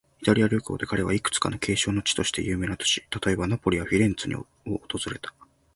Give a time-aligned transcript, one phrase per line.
[0.19, 5.31] イタリア旅行で彼は、いくつか景勝の地として有名な都市、例えば、ナポリやフィレンツェを訪れた。